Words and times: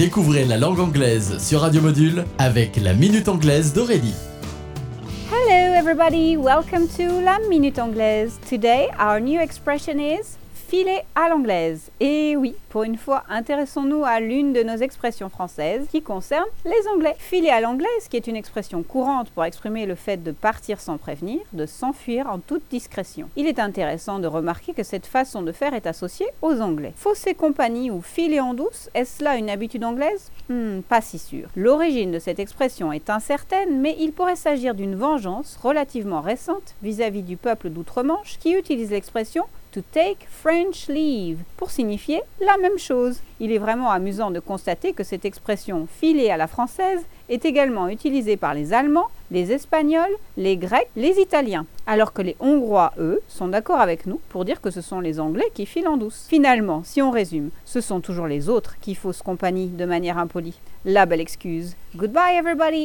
Découvrez 0.00 0.46
la 0.46 0.56
langue 0.56 0.80
anglaise 0.80 1.36
sur 1.46 1.60
Radio 1.60 1.82
Module 1.82 2.24
avec 2.38 2.76
la 2.76 2.94
Minute 2.94 3.28
Anglaise 3.28 3.74
d'Aurélie. 3.74 4.14
Hello, 5.30 5.74
everybody. 5.74 6.38
Welcome 6.38 6.88
to 6.96 7.20
La 7.22 7.38
Minute 7.50 7.78
Anglaise. 7.78 8.38
Today, 8.48 8.88
our 8.98 9.20
new 9.20 9.38
expression 9.38 10.00
is 10.00 10.38
filer 10.70 11.00
à 11.16 11.28
l'anglaise. 11.28 11.90
Et 11.98 12.36
oui, 12.36 12.54
pour 12.68 12.84
une 12.84 12.96
fois, 12.96 13.24
intéressons-nous 13.28 14.04
à 14.04 14.20
l'une 14.20 14.52
de 14.52 14.62
nos 14.62 14.76
expressions 14.76 15.28
françaises 15.28 15.88
qui 15.90 16.00
concerne 16.00 16.44
les 16.64 16.86
Anglais. 16.94 17.16
Filer 17.18 17.48
à 17.50 17.60
l'anglaise, 17.60 18.06
qui 18.08 18.16
est 18.16 18.28
une 18.28 18.36
expression 18.36 18.84
courante 18.84 19.30
pour 19.30 19.44
exprimer 19.44 19.84
le 19.84 19.96
fait 19.96 20.22
de 20.22 20.30
partir 20.30 20.80
sans 20.80 20.96
prévenir, 20.96 21.40
de 21.52 21.66
s'enfuir 21.66 22.28
en 22.30 22.38
toute 22.38 22.62
discrétion. 22.70 23.28
Il 23.34 23.48
est 23.48 23.58
intéressant 23.58 24.20
de 24.20 24.28
remarquer 24.28 24.72
que 24.72 24.84
cette 24.84 25.06
façon 25.06 25.42
de 25.42 25.50
faire 25.50 25.74
est 25.74 25.88
associée 25.88 26.28
aux 26.40 26.60
Anglais. 26.60 26.92
Fausser 26.94 27.34
compagnie 27.34 27.90
ou 27.90 28.00
filer 28.00 28.38
en 28.38 28.54
douce, 28.54 28.90
est-ce 28.94 29.24
là 29.24 29.34
une 29.38 29.50
habitude 29.50 29.82
anglaise? 29.82 30.30
Hmm, 30.48 30.82
Pas 30.82 31.00
si 31.00 31.18
sûr. 31.18 31.48
L'origine 31.56 32.12
de 32.12 32.20
cette 32.20 32.38
expression 32.38 32.92
est 32.92 33.10
incertaine, 33.10 33.80
mais 33.80 33.96
il 33.98 34.12
pourrait 34.12 34.36
s'agir 34.36 34.76
d'une 34.76 34.94
vengeance 34.94 35.58
relativement 35.60 36.20
récente 36.20 36.76
vis-à-vis 36.80 37.22
-vis 37.22 37.24
du 37.24 37.36
peuple 37.36 37.70
d'outre-Manche 37.70 38.38
qui 38.38 38.52
utilise 38.52 38.92
l'expression 38.92 39.46
to 39.72 39.80
take 39.92 40.26
French 40.28 40.88
leave 40.88 41.38
pour 41.56 41.70
signifier 41.70 42.20
la 42.40 42.56
même 42.58 42.78
chose. 42.78 43.20
Il 43.38 43.52
est 43.52 43.58
vraiment 43.58 43.90
amusant 43.90 44.30
de 44.30 44.40
constater 44.40 44.92
que 44.92 45.04
cette 45.04 45.24
expression 45.24 45.86
filée 46.00 46.30
à 46.30 46.36
la 46.36 46.46
française 46.46 47.00
est 47.28 47.44
également 47.44 47.88
utilisée 47.88 48.36
par 48.36 48.54
les 48.54 48.72
Allemands, 48.72 49.08
les 49.30 49.52
Espagnols, 49.52 50.10
les 50.36 50.56
Grecs, 50.56 50.88
les 50.96 51.20
Italiens, 51.20 51.66
alors 51.86 52.12
que 52.12 52.22
les 52.22 52.36
Hongrois, 52.40 52.92
eux, 52.98 53.20
sont 53.28 53.48
d'accord 53.48 53.80
avec 53.80 54.06
nous 54.06 54.20
pour 54.28 54.44
dire 54.44 54.60
que 54.60 54.70
ce 54.70 54.80
sont 54.80 55.00
les 55.00 55.20
Anglais 55.20 55.50
qui 55.54 55.66
filent 55.66 55.88
en 55.88 55.96
douce. 55.96 56.26
Finalement, 56.28 56.82
si 56.84 57.00
on 57.00 57.10
résume, 57.10 57.50
ce 57.64 57.80
sont 57.80 58.00
toujours 58.00 58.26
les 58.26 58.48
autres 58.48 58.76
qui 58.80 58.94
faussent 58.94 59.22
compagnie 59.22 59.68
de 59.68 59.84
manière 59.84 60.18
impolie. 60.18 60.58
La 60.84 61.06
belle 61.06 61.20
excuse. 61.20 61.76
Goodbye 61.94 62.36
everybody 62.36 62.78